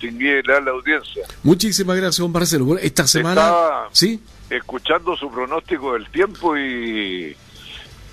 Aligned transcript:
distinguida 0.00 0.60
la 0.60 0.70
audiencia. 0.70 1.24
Muchísimas 1.42 1.96
gracias, 1.96 2.18
don 2.18 2.32
Marcelo. 2.32 2.64
Bueno, 2.64 2.80
esta 2.82 3.06
semana... 3.06 3.40
Estaba 3.42 3.88
¿Sí? 3.92 4.20
escuchando 4.48 5.16
su 5.16 5.30
pronóstico 5.30 5.92
del 5.94 6.10
tiempo 6.10 6.56
y 6.56 7.36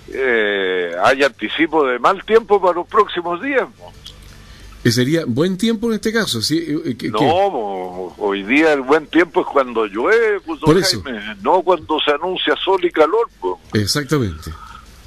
eh, 0.09 0.91
hay 1.03 1.23
anticipo 1.23 1.85
de 1.85 1.97
mal 1.99 2.23
tiempo 2.25 2.61
para 2.61 2.75
los 2.75 2.87
próximos 2.87 3.41
días. 3.41 3.67
¿no? 3.79 3.85
Que 4.83 4.91
sería 4.91 5.23
buen 5.25 5.57
tiempo 5.57 5.87
en 5.87 5.93
este 5.95 6.13
caso, 6.13 6.41
¿sí? 6.41 6.63
Eh, 6.85 6.95
que- 6.95 7.09
No, 7.09 7.19
hoy 8.17 8.43
día 8.43 8.73
el 8.73 8.81
buen 8.81 9.07
tiempo 9.07 9.41
es 9.41 9.47
cuando 9.47 9.85
llueve, 9.87 10.39
pues, 10.45 10.59
Por 10.61 10.77
eso. 10.77 11.01
Jaime, 11.03 11.35
no 11.41 11.61
cuando 11.63 11.99
se 11.99 12.11
anuncia 12.11 12.55
sol 12.63 12.83
y 12.85 12.91
calor. 12.91 13.29
pues. 13.41 13.55
Exactamente. 13.83 14.51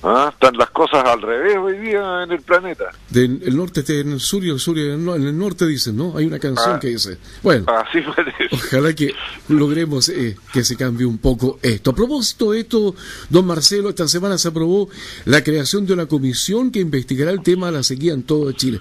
Ah, 0.02 0.30
Están 0.32 0.56
las 0.56 0.70
cosas 0.70 1.04
al 1.04 1.20
revés 1.20 1.56
hoy 1.58 1.76
día 1.78 2.22
en 2.22 2.32
el 2.32 2.40
planeta. 2.40 2.86
El 3.14 3.54
norte 3.54 3.80
está 3.80 3.92
en 3.92 4.12
el 4.12 4.20
sur 4.20 4.42
y 4.42 4.48
el 4.48 4.58
sur 4.58 4.78
en 4.78 4.92
el, 4.92 5.04
no- 5.04 5.14
en 5.14 5.24
el 5.26 5.36
norte 5.36 5.66
dicen, 5.66 5.94
¿no? 5.96 6.16
Hay 6.16 6.24
una 6.24 6.38
canción 6.38 6.76
Ah. 6.76 6.80
que 6.80 6.88
dice. 6.88 7.18
Bueno, 7.42 7.66
Así 7.68 8.00
parece. 8.16 8.48
ojalá 8.50 8.94
que 8.94 9.12
logremos 9.48 10.08
eh, 10.08 10.36
que 10.54 10.64
se 10.64 10.76
cambie 10.76 11.04
un 11.06 11.18
poco 11.18 11.58
esto. 11.60 11.90
A 11.90 11.94
propósito 11.94 12.52
de 12.52 12.60
esto, 12.60 12.94
don 13.28 13.44
Marcelo, 13.46 13.90
esta 13.90 14.08
semana 14.08 14.38
se 14.38 14.48
aprobó 14.48 14.88
la 15.26 15.44
creación 15.44 15.84
de 15.84 15.92
una 15.92 16.06
comisión 16.06 16.70
que 16.70 16.80
investigará 16.80 17.30
el 17.30 17.42
tema 17.42 17.66
de 17.66 17.72
la 17.72 17.82
sequía 17.82 18.14
en 18.14 18.22
todo 18.22 18.50
Chile. 18.52 18.80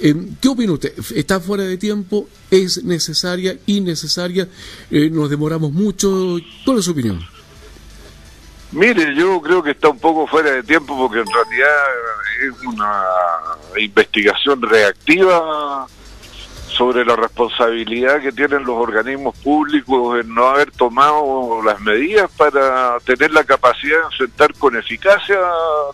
Eh, 0.00 0.14
¿Qué 0.40 0.48
opina 0.48 0.72
usted? 0.72 0.92
¿Está 1.16 1.40
fuera 1.40 1.64
de 1.64 1.76
tiempo? 1.78 2.28
¿Es 2.50 2.84
necesaria? 2.84 3.56
¿Innecesaria? 3.66 4.48
Eh, 4.90 5.10
¿Nos 5.10 5.30
demoramos 5.30 5.72
mucho? 5.72 6.36
¿Cuál 6.64 6.78
es 6.78 6.84
su 6.84 6.92
opinión? 6.92 7.20
Mire, 8.74 9.14
yo 9.14 9.40
creo 9.40 9.62
que 9.62 9.70
está 9.70 9.88
un 9.88 10.00
poco 10.00 10.26
fuera 10.26 10.50
de 10.50 10.64
tiempo 10.64 10.96
porque 10.98 11.20
en 11.20 11.32
realidad 11.32 11.76
es 12.42 12.66
una 12.66 13.04
investigación 13.78 14.60
reactiva 14.62 15.86
sobre 16.66 17.04
la 17.04 17.14
responsabilidad 17.14 18.20
que 18.20 18.32
tienen 18.32 18.64
los 18.64 18.76
organismos 18.76 19.38
públicos 19.38 20.18
en 20.18 20.34
no 20.34 20.48
haber 20.48 20.72
tomado 20.72 21.62
las 21.62 21.80
medidas 21.82 22.28
para 22.36 22.98
tener 23.04 23.30
la 23.30 23.44
capacidad 23.44 23.96
de 23.96 24.04
enfrentar 24.06 24.52
con 24.54 24.76
eficacia 24.76 25.38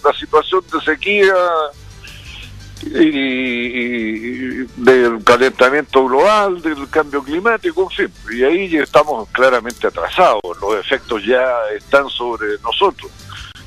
la 0.03 0.13
situación 0.15 0.63
de 0.73 0.81
sequía 0.81 1.35
y, 2.83 2.89
y 2.89 4.67
del 4.77 5.23
calentamiento 5.25 6.07
global, 6.07 6.61
del 6.63 6.89
cambio 6.89 7.23
climático, 7.23 7.83
en 7.83 7.91
fin. 7.91 8.13
Y 8.33 8.43
ahí 8.43 8.69
ya 8.69 8.83
estamos 8.83 9.29
claramente 9.31 9.87
atrasados, 9.87 10.41
los 10.61 10.77
efectos 10.79 11.25
ya 11.25 11.53
están 11.77 12.09
sobre 12.09 12.59
nosotros. 12.63 13.11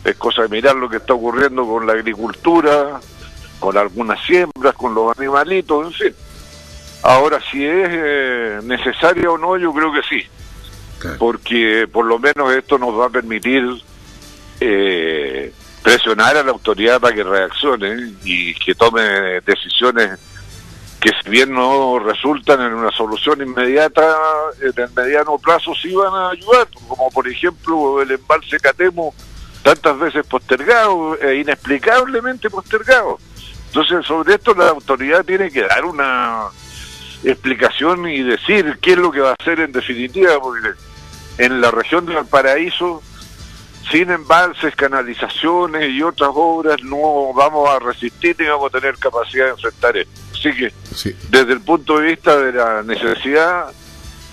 Es 0.04 0.16
cosa 0.16 0.44
de 0.44 0.50
mirar 0.50 0.76
lo 0.76 0.90
que 0.90 0.98
está 0.98 1.14
ocurriendo 1.14 1.66
con 1.66 1.88
la 1.88 1.94
agricultura, 1.94 3.00
con 3.60 3.78
algunas 3.78 4.20
siembras, 4.26 4.74
con 4.76 4.94
los 4.94 5.18
animalitos, 5.18 5.88
en 5.88 5.94
fin. 5.94 6.16
Ahora, 7.04 7.40
si 7.52 7.64
es 7.66 7.88
eh, 7.92 8.60
necesaria 8.64 9.30
o 9.30 9.38
no, 9.38 9.58
yo 9.58 9.74
creo 9.74 9.92
que 9.92 10.02
sí, 10.04 10.24
porque 11.20 11.88
por 11.92 12.06
lo 12.06 12.18
menos 12.18 12.54
esto 12.54 12.78
nos 12.78 12.98
va 12.98 13.08
a 13.08 13.10
permitir 13.10 13.64
eh, 14.60 15.54
presionar 15.84 16.38
a 16.38 16.44
la 16.44 16.52
autoridad 16.52 17.00
para 17.02 17.14
que 17.14 17.24
reaccione 17.24 18.14
y 18.24 18.56
que 18.56 18.74
tome 18.74 19.02
decisiones 19.42 20.18
que 21.04 21.12
si 21.22 21.30
bien 21.30 21.54
no 21.54 22.00
resultan 22.00 22.62
en 22.62 22.74
una 22.74 22.90
solución 22.92 23.42
inmediata, 23.42 24.16
en 24.62 24.82
el 24.82 24.90
mediano 24.96 25.38
plazo 25.38 25.74
sí 25.76 25.94
van 25.94 26.14
a 26.14 26.30
ayudar, 26.30 26.66
como 26.88 27.12
por 27.12 27.28
ejemplo 27.28 28.02
el 28.02 28.12
embalse 28.12 28.58
Catemo, 28.58 29.14
tantas 29.64 30.00
veces 30.00 30.26
postergado 30.26 31.20
e 31.20 31.36
inexplicablemente 31.42 32.50
postergado. 32.50 33.20
Entonces 33.68 34.06
sobre 34.06 34.36
esto 34.36 34.54
la 34.54 34.70
autoridad 34.70 35.26
tiene 35.26 35.52
que 35.52 35.64
dar 35.64 35.84
una 35.84 36.46
explicación 37.26 38.08
y 38.08 38.24
decir 38.24 38.78
qué 38.82 38.94
es 38.94 38.98
lo 38.98 39.12
que 39.12 39.20
va 39.20 39.32
a 39.32 39.36
hacer 39.38 39.60
en 39.60 39.74
definitiva, 39.74 40.40
porque 40.40 40.70
en 41.38 41.60
la 41.60 41.70
región 41.72 42.06
de 42.06 42.16
Valparaíso, 42.16 43.02
sin 43.92 44.10
embalses, 44.12 44.76
canalizaciones 44.76 45.90
y 45.90 46.02
otras 46.02 46.32
obras, 46.34 46.82
no 46.84 47.34
vamos 47.34 47.70
a 47.70 47.80
resistir 47.80 48.36
ni 48.40 48.46
vamos 48.48 48.74
a 48.74 48.80
tener 48.80 48.98
capacidad 48.98 49.46
de 49.46 49.52
enfrentar 49.52 49.98
esto. 49.98 50.22
Así 50.32 50.52
que 50.54 50.74
Sí. 50.96 51.16
desde 51.30 51.54
el 51.54 51.62
punto 51.62 52.00
de 52.00 52.08
vista 52.08 52.38
de 52.38 52.54
la 52.54 52.84
necesidad, 52.84 53.68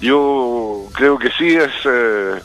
yo 0.00 0.86
creo 0.94 1.18
que 1.18 1.30
sí 1.38 1.54
es 1.56 1.70
eh, 1.84 2.40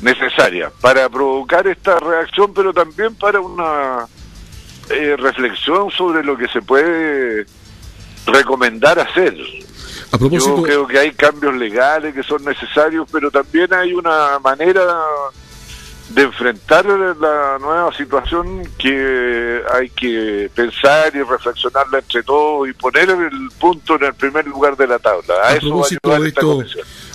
necesaria 0.00 0.70
para 0.80 1.08
provocar 1.08 1.66
esta 1.66 1.98
reacción, 1.98 2.52
pero 2.54 2.72
también 2.72 3.14
para 3.14 3.40
una 3.40 4.06
eh, 4.90 5.16
reflexión 5.18 5.90
sobre 5.90 6.22
lo 6.22 6.36
que 6.36 6.46
se 6.48 6.60
puede 6.62 7.46
recomendar 8.26 8.98
hacer. 8.98 9.34
A 10.12 10.18
propósito, 10.18 10.56
Yo 10.56 10.62
creo 10.62 10.86
que 10.86 10.98
hay 10.98 11.12
cambios 11.12 11.54
legales 11.56 12.14
que 12.14 12.22
son 12.22 12.44
necesarios, 12.44 13.08
pero 13.10 13.30
también 13.30 13.72
hay 13.74 13.92
una 13.94 14.38
manera 14.38 14.84
de 16.10 16.22
enfrentar 16.22 16.84
la 16.86 17.58
nueva 17.60 17.90
situación 17.96 18.62
que 18.78 19.60
hay 19.72 19.88
que 19.90 20.50
pensar 20.54 21.14
y 21.16 21.22
reflexionarla 21.22 21.98
entre 21.98 22.22
todos 22.22 22.68
y 22.68 22.72
poner 22.74 23.08
el 23.10 23.48
punto 23.58 23.96
en 23.96 24.04
el 24.04 24.14
primer 24.14 24.46
lugar 24.46 24.76
de 24.76 24.86
la 24.86 24.98
tabla. 24.98 25.34
A, 25.42 25.48
a 25.48 25.56
eso 25.56 25.70
va 25.76 25.82
a 25.84 25.86
ayudar 25.86 26.28
esta 26.28 26.40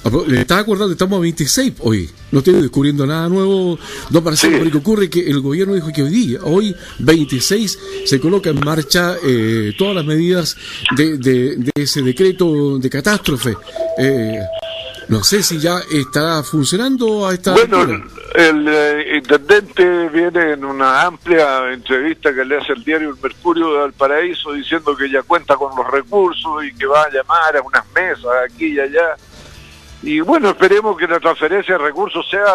a 0.02 0.32
estaba 0.42 0.62
acordando, 0.62 0.94
estamos 0.94 1.18
a 1.18 1.22
26 1.22 1.74
hoy, 1.82 2.10
no 2.32 2.40
estoy 2.40 2.54
descubriendo 2.56 3.06
nada 3.06 3.28
nuevo, 3.30 3.78
don 4.10 4.24
Marcelo, 4.24 4.58
Sí. 4.58 4.64
porque 4.64 4.78
ocurre 4.78 5.10
que 5.10 5.30
el 5.30 5.42
gobierno 5.42 5.76
dijo 5.76 5.92
que 5.94 6.04
hoy 6.04 6.10
día, 6.10 6.40
hoy 6.44 6.76
26, 7.00 7.80
se 8.06 8.20
coloca 8.20 8.50
en 8.50 8.60
marcha 8.62 9.16
eh, 9.24 9.74
todas 9.78 9.96
las 9.96 10.06
medidas 10.06 10.56
de, 10.96 11.18
de- 11.18 11.56
de 11.58 11.72
ese 11.76 12.02
decreto 12.02 12.80
de 12.80 12.90
catástrofe. 12.90 13.56
Eh, 13.98 14.40
no 15.10 15.24
sé 15.24 15.44
si 15.44 15.60
ya 15.60 15.80
estará 15.92 16.44
funcionando 16.44 17.28
a 17.28 17.34
esta 17.34 17.52
Bueno, 17.54 17.80
altura. 17.80 18.04
El, 18.36 18.68
eh, 18.68 19.18
intendente 19.18 20.10
viene 20.10 20.54
en 20.54 20.66
una 20.66 21.04
amplia 21.04 21.72
entrevista 21.72 22.34
que 22.34 22.46
le 22.46 22.58
hace 22.58 22.74
el 22.74 22.84
diario 22.84 23.10
El 23.10 23.18
Mercurio 23.22 23.72
de 23.74 23.80
Valparaíso 23.80 24.54
diciendo 24.54 24.96
que 24.96 25.10
ya 25.10 25.22
cuenta 25.24 25.56
con 25.56 25.76
los 25.76 25.90
recursos 25.90 26.64
y 26.64 26.74
que 26.74 26.86
va 26.86 27.04
a 27.04 27.10
llamar 27.10 27.58
a 27.58 27.62
unas 27.62 27.86
mesas 27.94 28.32
aquí 28.46 28.74
y 28.74 28.80
allá. 28.80 29.16
Y 30.02 30.20
bueno, 30.22 30.50
esperemos 30.50 30.98
que 30.98 31.08
la 31.08 31.20
transferencia 31.20 31.78
de 31.78 31.84
recursos 31.84 32.26
sea 32.30 32.46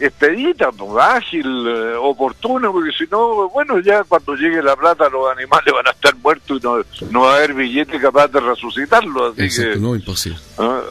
expedita, 0.00 0.72
pues, 0.72 0.90
ágil, 1.04 1.66
eh, 1.68 1.94
oportuna, 1.94 2.70
porque 2.72 2.90
si 2.92 3.04
no, 3.10 3.48
bueno, 3.50 3.78
ya 3.78 4.02
cuando 4.04 4.34
llegue 4.34 4.62
la 4.62 4.74
plata 4.74 5.08
los 5.08 5.30
animales 5.30 5.72
van 5.72 5.86
a 5.86 5.90
estar 5.90 6.16
muertos 6.16 6.60
y 6.60 6.64
no, 6.64 6.82
no 7.10 7.20
va 7.22 7.34
a 7.34 7.36
haber 7.36 7.54
billete 7.54 8.00
capaz 8.00 8.28
de 8.28 8.40
resucitarlos. 8.40 9.34
Así 9.34 9.44
Exacto, 9.44 9.72
que 9.74 9.78
no, 9.78 9.94
imposible. 9.94 10.38
ah, 10.58 10.81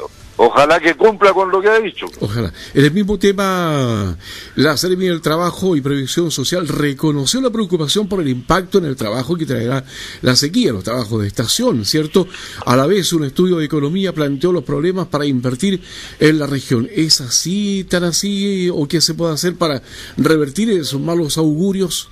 ojalá 0.43 0.79
que 0.79 0.95
cumpla 0.95 1.33
con 1.33 1.51
lo 1.51 1.61
que 1.61 1.69
ha 1.69 1.79
dicho. 1.79 2.07
Ojalá. 2.19 2.51
En 2.73 2.85
el 2.85 2.91
mismo 2.91 3.19
tema, 3.19 4.17
la 4.55 4.75
Seremi 4.75 5.05
del 5.05 5.21
Trabajo 5.21 5.75
y 5.75 5.81
Previsión 5.81 6.31
Social 6.31 6.67
reconoció 6.67 7.41
la 7.41 7.51
preocupación 7.51 8.07
por 8.07 8.21
el 8.21 8.27
impacto 8.27 8.79
en 8.79 8.85
el 8.85 8.95
trabajo 8.95 9.37
que 9.37 9.45
traerá 9.45 9.83
la 10.23 10.35
sequía, 10.35 10.71
los 10.71 10.83
trabajos 10.83 11.21
de 11.21 11.27
estación, 11.27 11.85
¿cierto? 11.85 12.27
A 12.65 12.75
la 12.75 12.87
vez, 12.87 13.13
un 13.13 13.23
estudio 13.23 13.57
de 13.57 13.65
economía 13.65 14.13
planteó 14.13 14.51
los 14.51 14.63
problemas 14.63 15.07
para 15.07 15.27
invertir 15.27 15.79
en 16.19 16.39
la 16.39 16.47
región. 16.47 16.89
¿Es 16.91 17.21
así, 17.21 17.85
tan 17.87 18.03
así, 18.03 18.67
o 18.73 18.87
qué 18.87 18.99
se 18.99 19.13
puede 19.13 19.33
hacer 19.33 19.55
para 19.55 19.83
revertir 20.17 20.71
esos 20.71 20.99
malos 20.99 21.37
augurios? 21.37 22.09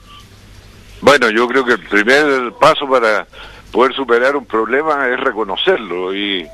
Bueno, 1.01 1.31
yo 1.31 1.47
creo 1.47 1.66
que 1.66 1.73
el 1.73 1.79
primer 1.88 2.53
paso 2.59 2.88
para 2.88 3.28
poder 3.72 3.94
superar 3.94 4.35
un 4.35 4.46
problema 4.46 5.07
es 5.09 5.19
reconocerlo 5.19 6.13
y 6.13 6.47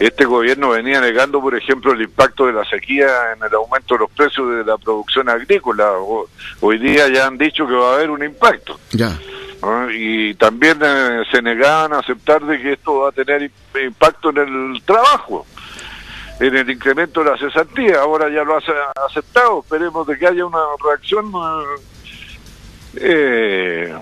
este 0.00 0.24
gobierno 0.24 0.70
venía 0.70 1.00
negando, 1.00 1.40
por 1.40 1.54
ejemplo, 1.54 1.92
el 1.92 2.02
impacto 2.02 2.46
de 2.46 2.52
la 2.54 2.64
sequía 2.64 3.32
en 3.36 3.44
el 3.44 3.54
aumento 3.54 3.94
de 3.94 4.00
los 4.00 4.10
precios 4.10 4.56
de 4.56 4.64
la 4.64 4.78
producción 4.78 5.28
agrícola. 5.28 5.92
Hoy 6.60 6.78
día 6.78 7.08
ya 7.08 7.26
han 7.26 7.36
dicho 7.38 7.66
que 7.66 7.74
va 7.74 7.92
a 7.92 7.94
haber 7.96 8.10
un 8.10 8.24
impacto. 8.24 8.80
Ya. 8.90 9.18
¿no? 9.60 9.90
Y 9.90 10.34
también 10.34 10.78
eh, 10.82 11.22
se 11.30 11.40
negaban 11.42 11.92
a 11.92 11.98
aceptar 11.98 12.42
de 12.42 12.60
que 12.60 12.72
esto 12.72 13.00
va 13.00 13.10
a 13.10 13.12
tener 13.12 13.42
im- 13.42 13.84
impacto 13.86 14.30
en 14.30 14.38
el 14.38 14.82
trabajo, 14.84 15.46
en 16.40 16.56
el 16.56 16.68
incremento 16.70 17.22
de 17.22 17.30
la 17.30 17.36
cesantía. 17.38 18.00
Ahora 18.00 18.28
ya 18.28 18.42
lo 18.42 18.56
ha 18.56 18.60
aceptado, 19.06 19.60
esperemos 19.60 20.06
de 20.06 20.18
que 20.18 20.26
haya 20.26 20.44
una 20.46 20.58
reacción 20.84 21.30
eh, 22.96 23.94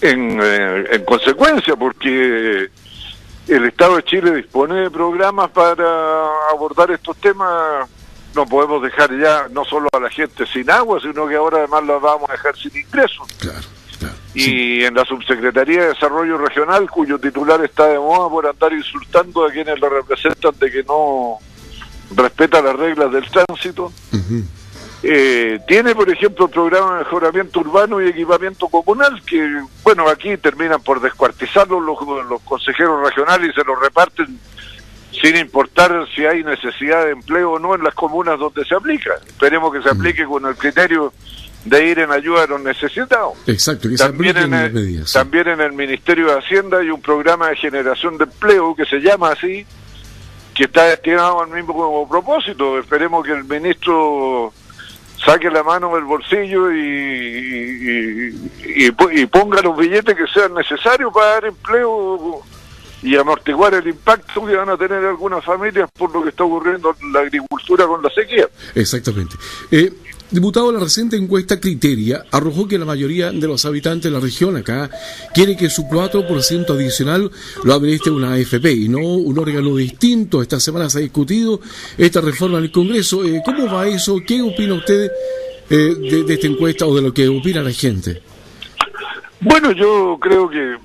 en, 0.00 0.38
eh, 0.42 0.84
en 0.92 1.04
consecuencia, 1.04 1.76
porque 1.76 2.68
el 3.48 3.64
Estado 3.66 3.96
de 3.96 4.04
Chile 4.04 4.34
dispone 4.34 4.74
de 4.82 4.90
programas 4.90 5.50
para 5.50 5.84
abordar 6.50 6.90
estos 6.90 7.16
temas. 7.18 7.88
No 8.34 8.46
podemos 8.46 8.82
dejar 8.82 9.16
ya 9.16 9.46
no 9.50 9.64
solo 9.64 9.88
a 9.92 10.00
la 10.00 10.10
gente 10.10 10.44
sin 10.46 10.68
agua, 10.68 10.98
sino 11.00 11.28
que 11.28 11.36
ahora 11.36 11.58
además 11.58 11.84
la 11.86 11.98
vamos 11.98 12.28
a 12.28 12.32
dejar 12.32 12.56
sin 12.56 12.76
ingresos 12.76 13.28
Claro, 13.38 13.60
claro. 14.00 14.14
y 14.34 14.82
en 14.82 14.92
la 14.94 15.04
Subsecretaría 15.04 15.82
de 15.82 15.88
Desarrollo 15.90 16.36
Regional, 16.38 16.90
cuyo 16.90 17.16
titular 17.20 17.64
está 17.64 17.86
de 17.86 17.98
moda 17.98 18.28
por 18.28 18.44
andar 18.46 18.72
insultando 18.72 19.46
a 19.46 19.52
quienes 19.52 19.78
lo 19.78 19.88
representan 19.88 20.52
de 20.58 20.68
que 20.68 20.82
no 20.82 21.38
respeta 22.16 22.60
las 22.60 22.74
reglas 22.74 23.12
del 23.12 23.24
tránsito. 23.30 23.92
Eh, 25.06 25.60
tiene, 25.68 25.94
por 25.94 26.10
ejemplo, 26.10 26.46
el 26.46 26.50
programa 26.50 26.94
de 26.94 27.04
mejoramiento 27.04 27.60
urbano 27.60 28.00
y 28.00 28.08
equipamiento 28.08 28.68
comunal, 28.68 29.22
que, 29.26 29.62
bueno, 29.82 30.08
aquí 30.08 30.34
terminan 30.38 30.80
por 30.82 31.00
descuartizarlo 31.00 31.78
los, 31.78 31.98
los 32.26 32.40
consejeros 32.40 33.04
regionales 33.04 33.50
y 33.50 33.52
se 33.52 33.64
los 33.64 33.78
reparten 33.78 34.38
sin 35.20 35.36
importar 35.36 36.06
si 36.14 36.24
hay 36.24 36.42
necesidad 36.42 37.04
de 37.04 37.12
empleo 37.12 37.52
o 37.52 37.58
no 37.58 37.74
en 37.74 37.84
las 37.84 37.94
comunas 37.94 38.38
donde 38.38 38.64
se 38.64 38.74
aplica. 38.74 39.10
Esperemos 39.26 39.72
que 39.72 39.82
se 39.82 39.90
aplique 39.90 40.24
con 40.24 40.46
el 40.46 40.56
criterio 40.56 41.12
de 41.64 41.86
ir 41.86 41.98
en 41.98 42.10
ayuda 42.10 42.44
a 42.44 42.46
los 42.46 42.62
necesitados. 42.62 43.34
Exacto, 43.46 43.88
que 43.88 43.96
también 43.96 44.36
en, 44.36 44.54
el, 44.54 44.72
medidas, 44.72 45.12
también 45.12 45.48
en 45.48 45.60
el 45.60 45.72
Ministerio 45.72 46.26
de 46.26 46.38
Hacienda 46.38 46.78
hay 46.78 46.90
un 46.90 47.00
programa 47.00 47.48
de 47.48 47.56
generación 47.56 48.18
de 48.18 48.24
empleo 48.24 48.74
que 48.74 48.84
se 48.84 48.98
llama 49.00 49.32
así, 49.32 49.66
que 50.54 50.64
está 50.64 50.84
destinado 50.84 51.42
al 51.42 51.50
mismo 51.50 51.74
como 51.74 52.08
propósito. 52.08 52.78
Esperemos 52.78 53.24
que 53.24 53.32
el 53.32 53.44
ministro 53.44 54.52
saque 55.24 55.50
la 55.50 55.62
mano 55.62 55.94
del 55.94 56.04
bolsillo 56.04 56.72
y, 56.72 58.34
y, 58.64 59.26
ponga 59.26 59.62
los 59.62 59.76
billetes 59.76 60.16
que 60.16 60.26
sean 60.26 60.54
necesarios 60.54 61.12
para 61.12 61.26
dar 61.26 61.44
empleo 61.46 62.42
y 63.02 63.16
amortiguar 63.16 63.74
el 63.74 63.86
impacto 63.86 64.46
que 64.46 64.56
van 64.56 64.70
a 64.70 64.76
tener 64.78 65.04
algunas 65.04 65.44
familias 65.44 65.90
por 65.96 66.10
lo 66.12 66.22
que 66.22 66.30
está 66.30 66.44
ocurriendo 66.44 66.96
en 67.02 67.12
la 67.12 67.20
agricultura 67.20 67.86
con 67.86 68.02
la 68.02 68.10
sequía. 68.10 68.48
Exactamente. 68.74 69.36
Eh, 69.70 69.92
Diputado, 70.34 70.72
la 70.72 70.80
reciente 70.80 71.14
encuesta 71.14 71.60
Criteria 71.60 72.24
arrojó 72.32 72.66
que 72.66 72.76
la 72.76 72.84
mayoría 72.84 73.30
de 73.30 73.46
los 73.46 73.64
habitantes 73.66 74.10
de 74.10 74.10
la 74.10 74.18
región 74.18 74.56
acá 74.56 74.90
quiere 75.32 75.56
que 75.56 75.70
su 75.70 75.84
4% 75.84 76.70
adicional 76.70 77.30
lo 77.62 77.72
administre 77.72 78.10
una 78.10 78.32
AFP 78.32 78.72
y 78.72 78.88
no 78.88 78.98
un 78.98 79.38
órgano 79.38 79.76
distinto. 79.76 80.42
Esta 80.42 80.58
semana 80.58 80.90
se 80.90 80.98
ha 80.98 81.02
discutido 81.02 81.60
esta 81.96 82.20
reforma 82.20 82.58
en 82.58 82.64
el 82.64 82.72
Congreso. 82.72 83.24
Eh, 83.24 83.42
¿Cómo 83.44 83.72
va 83.72 83.86
eso? 83.86 84.20
¿Qué 84.26 84.42
opina 84.42 84.74
usted 84.74 85.08
eh, 85.70 85.94
de, 86.26 86.34
esta 86.34 86.48
encuesta 86.48 86.84
o 86.84 86.96
de 86.96 87.02
lo 87.02 87.14
que 87.14 87.28
opina 87.28 87.62
la 87.62 87.70
gente? 87.70 88.20
Bueno, 89.38 89.70
yo 89.70 90.18
creo 90.20 90.50
que 90.50 90.76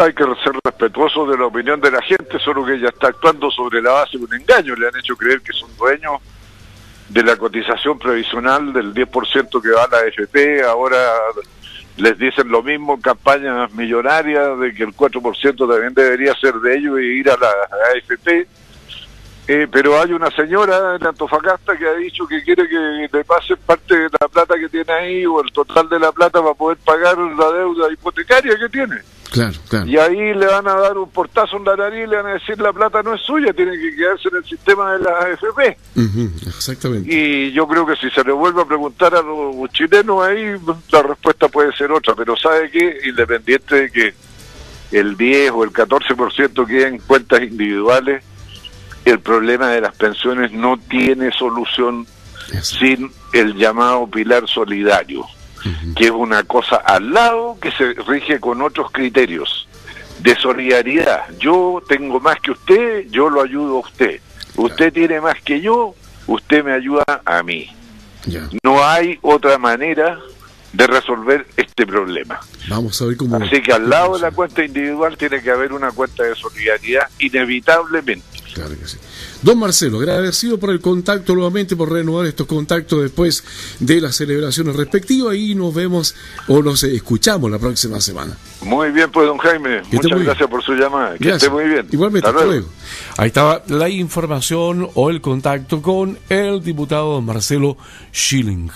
hay 0.00 0.14
que 0.14 0.24
ser 0.42 0.54
respetuoso 0.64 1.26
de 1.26 1.36
la 1.36 1.44
opinión 1.44 1.78
de 1.78 1.90
la 1.90 2.00
gente, 2.00 2.38
solo 2.42 2.64
que 2.64 2.76
ella 2.76 2.88
está 2.88 3.08
actuando 3.08 3.50
sobre 3.50 3.82
la 3.82 3.92
base 3.92 4.16
de 4.16 4.24
un 4.24 4.32
engaño. 4.32 4.74
Le 4.76 4.88
han 4.88 4.96
hecho 4.96 5.14
creer 5.14 5.42
que 5.42 5.52
son 5.52 5.68
dueños 5.76 6.22
de 7.08 7.22
la 7.22 7.36
cotización 7.36 7.98
previsional 7.98 8.72
del 8.72 8.94
10% 8.94 9.62
que 9.62 9.70
va 9.70 9.84
a 9.84 9.88
la 9.88 9.98
AFP, 9.98 10.62
ahora 10.62 10.98
les 11.96 12.18
dicen 12.18 12.48
lo 12.48 12.62
mismo 12.62 13.00
campañas 13.00 13.72
millonarias 13.72 14.58
de 14.58 14.74
que 14.74 14.82
el 14.82 14.94
4% 14.94 15.68
también 15.68 15.94
debería 15.94 16.34
ser 16.34 16.54
de 16.54 16.76
ellos 16.76 17.00
y 17.00 17.20
ir 17.20 17.30
a 17.30 17.36
la 17.36 17.48
AFP. 17.94 18.46
Eh, 19.46 19.68
pero 19.70 20.00
hay 20.00 20.12
una 20.12 20.30
señora 20.30 20.96
en 20.96 21.06
Antofagasta 21.06 21.76
que 21.76 21.86
ha 21.86 21.94
dicho 21.94 22.26
que 22.26 22.42
quiere 22.42 22.66
que 22.66 23.08
le 23.12 23.24
pase 23.24 23.56
parte 23.56 23.94
de 23.94 24.08
la 24.18 24.28
plata 24.28 24.54
que 24.58 24.70
tiene 24.70 24.90
ahí 24.90 25.26
o 25.26 25.42
el 25.42 25.52
total 25.52 25.86
de 25.90 25.98
la 25.98 26.12
plata 26.12 26.40
para 26.40 26.54
poder 26.54 26.78
pagar 26.78 27.18
la 27.18 27.50
deuda 27.52 27.92
hipotecaria 27.92 28.56
que 28.58 28.68
tiene. 28.70 28.96
Claro, 29.30 29.58
claro. 29.68 29.86
Y 29.86 29.98
ahí 29.98 30.32
le 30.32 30.46
van 30.46 30.66
a 30.68 30.74
dar 30.74 30.96
un 30.96 31.10
portazo 31.10 31.56
en 31.56 31.64
la 31.64 31.76
nariz 31.76 32.04
y 32.04 32.06
le 32.06 32.16
van 32.16 32.26
a 32.26 32.34
decir 32.34 32.58
la 32.58 32.72
plata 32.72 33.02
no 33.02 33.14
es 33.14 33.20
suya, 33.20 33.52
tiene 33.52 33.72
que 33.72 33.96
quedarse 33.96 34.28
en 34.28 34.36
el 34.36 34.44
sistema 34.44 34.92
de 34.92 35.00
la 35.00 35.10
AFP. 35.10 35.76
exactamente. 36.46 37.12
Y 37.12 37.52
yo 37.52 37.66
creo 37.66 37.84
que 37.84 37.96
si 37.96 38.08
se 38.10 38.22
le 38.22 38.32
vuelve 38.32 38.62
a 38.62 38.64
preguntar 38.64 39.14
a 39.14 39.22
los 39.22 39.68
chilenos 39.72 40.24
ahí, 40.24 40.54
la 40.90 41.02
respuesta 41.02 41.48
puede 41.48 41.72
ser 41.76 41.90
otra. 41.90 42.14
Pero 42.14 42.36
¿sabe 42.36 42.70
qué? 42.70 42.98
Independiente 43.06 43.74
de 43.74 43.90
que 43.90 44.14
el 44.92 45.16
10 45.16 45.50
o 45.50 45.64
el 45.64 45.70
14% 45.70 46.66
queden 46.66 46.94
en 46.94 47.00
cuentas 47.00 47.42
individuales, 47.42 48.24
el 49.04 49.20
problema 49.20 49.68
de 49.68 49.80
las 49.80 49.94
pensiones 49.94 50.52
no 50.52 50.78
tiene 50.78 51.30
solución 51.32 52.06
sin 52.62 53.10
el 53.32 53.54
llamado 53.54 54.06
pilar 54.06 54.48
solidario, 54.48 55.24
que 55.96 56.06
es 56.06 56.10
una 56.10 56.42
cosa 56.44 56.76
al 56.76 57.12
lado 57.12 57.58
que 57.60 57.70
se 57.72 57.94
rige 57.94 58.40
con 58.40 58.62
otros 58.62 58.90
criterios 58.90 59.68
de 60.20 60.34
solidaridad. 60.36 61.24
Yo 61.38 61.82
tengo 61.88 62.20
más 62.20 62.40
que 62.40 62.52
usted, 62.52 63.06
yo 63.10 63.28
lo 63.28 63.42
ayudo 63.42 63.76
a 63.76 63.80
usted. 63.80 64.20
Usted 64.56 64.92
tiene 64.92 65.20
más 65.20 65.40
que 65.42 65.60
yo, 65.60 65.94
usted 66.26 66.64
me 66.64 66.72
ayuda 66.72 67.04
a 67.24 67.42
mí. 67.42 67.68
No 68.62 68.84
hay 68.84 69.18
otra 69.22 69.58
manera 69.58 70.18
de 70.72 70.86
resolver 70.86 71.46
este 71.56 71.86
problema. 71.86 72.40
Vamos 72.68 73.00
a 73.00 73.06
ver 73.06 73.16
cómo. 73.16 73.36
Así 73.36 73.62
que 73.62 73.72
al 73.72 73.88
lado 73.88 74.14
de 74.14 74.22
la 74.22 74.30
cuenta 74.30 74.64
individual 74.64 75.16
tiene 75.16 75.42
que 75.42 75.50
haber 75.50 75.72
una 75.72 75.92
cuenta 75.92 76.24
de 76.24 76.34
solidaridad, 76.34 77.08
inevitablemente. 77.18 78.33
Claro 78.54 78.78
que 78.78 78.86
sí. 78.86 78.96
Don 79.42 79.58
Marcelo, 79.58 79.98
agradecido 79.98 80.58
por 80.58 80.70
el 80.70 80.80
contacto 80.80 81.34
nuevamente, 81.34 81.74
por 81.74 81.90
renovar 81.90 82.26
estos 82.26 82.46
contactos 82.46 83.02
después 83.02 83.42
de 83.80 84.00
las 84.00 84.14
celebraciones 84.14 84.76
respectivas 84.76 85.34
y 85.34 85.56
nos 85.56 85.74
vemos 85.74 86.14
o 86.46 86.62
nos 86.62 86.84
escuchamos 86.84 87.50
la 87.50 87.58
próxima 87.58 88.00
semana. 88.00 88.36
Muy 88.62 88.92
bien, 88.92 89.10
pues, 89.10 89.26
don 89.26 89.38
Jaime. 89.38 89.82
Muchas 89.90 90.22
gracias 90.22 90.48
por 90.48 90.62
su 90.62 90.74
llamada. 90.74 91.18
Que 91.18 91.30
esté 91.30 91.50
muy 91.50 91.64
bien. 91.64 91.88
Igualmente, 91.90 92.28
hasta, 92.28 92.44
luego. 92.44 92.68
Ahí 93.16 93.26
estaba 93.26 93.62
la 93.66 93.88
información 93.88 94.88
o 94.94 95.10
el 95.10 95.20
contacto 95.20 95.82
con 95.82 96.16
el 96.28 96.62
diputado 96.62 97.20
Marcelo 97.20 97.76
Schilling. 98.14 98.70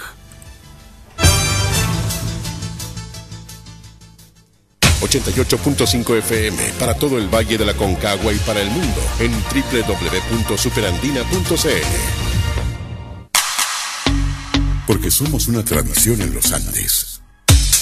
88.5 5.09 6.19
FM 6.19 6.73
para 6.79 6.95
todo 6.95 7.19
el 7.19 7.29
Valle 7.29 7.57
de 7.57 7.65
la 7.65 7.75
Concagua 7.75 8.33
y 8.33 8.39
para 8.39 8.61
el 8.61 8.71
mundo 8.71 9.01
en 9.21 9.33
www.superandina.cl. 9.33 11.27
Porque 14.87 15.11
somos 15.11 15.49
una 15.49 15.65
tradición 15.65 16.21
en 16.21 16.35
los 16.35 16.53
Andes. 16.53 17.19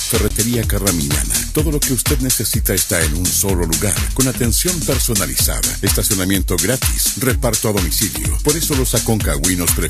Ferretería 0.06 0.62
Carraminana. 0.62 1.34
Todo 1.52 1.72
lo 1.72 1.80
que 1.80 1.92
usted 1.92 2.20
necesita 2.20 2.74
está 2.74 3.02
en 3.02 3.14
un 3.14 3.26
solo 3.26 3.66
lugar, 3.66 3.94
con 4.14 4.28
atención 4.28 4.78
personalizada, 4.80 5.68
estacionamiento 5.82 6.56
gratis, 6.56 7.14
reparto 7.18 7.68
a 7.68 7.72
domicilio. 7.72 8.38
Por 8.44 8.56
eso 8.56 8.76
los 8.76 8.94
aconcagüinos 8.94 9.72
prefieren 9.72 9.76